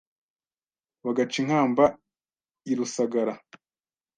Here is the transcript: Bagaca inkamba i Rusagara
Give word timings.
Bagaca 1.03 1.37
inkamba 1.41 1.85
i 2.71 2.73
Rusagara 2.77 3.33